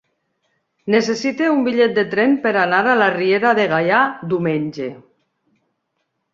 [0.93, 4.03] Necessito un bitllet de tren per anar a la Riera de Gaià
[4.35, 4.93] diumenge.